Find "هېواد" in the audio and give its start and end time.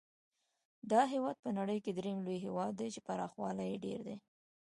1.13-1.37, 2.45-2.71